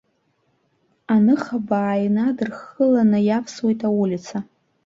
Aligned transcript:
Аныхабаа 1.13 1.95
инадырххыланы 2.05 3.19
иавсуеит 3.23 3.81
аулица. 3.87 4.37